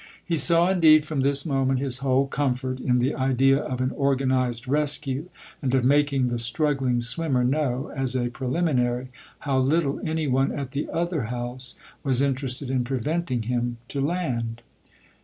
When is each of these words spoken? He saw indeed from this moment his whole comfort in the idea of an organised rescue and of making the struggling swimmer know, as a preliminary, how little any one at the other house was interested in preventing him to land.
He 0.25 0.35
saw 0.37 0.67
indeed 0.71 1.05
from 1.05 1.21
this 1.21 1.45
moment 1.45 1.79
his 1.79 1.97
whole 1.97 2.25
comfort 2.25 2.79
in 2.79 2.97
the 2.97 3.13
idea 3.13 3.59
of 3.59 3.81
an 3.81 3.91
organised 3.91 4.65
rescue 4.67 5.29
and 5.61 5.75
of 5.75 5.85
making 5.85 6.25
the 6.25 6.39
struggling 6.39 7.01
swimmer 7.01 7.43
know, 7.43 7.93
as 7.95 8.15
a 8.15 8.29
preliminary, 8.31 9.09
how 9.41 9.59
little 9.59 10.01
any 10.03 10.25
one 10.25 10.51
at 10.51 10.71
the 10.71 10.89
other 10.89 11.25
house 11.25 11.75
was 12.03 12.19
interested 12.19 12.71
in 12.71 12.83
preventing 12.83 13.43
him 13.43 13.77
to 13.89 14.01
land. 14.01 14.63